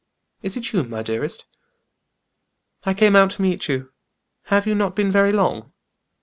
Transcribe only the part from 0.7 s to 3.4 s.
you, my dearest?" "I came out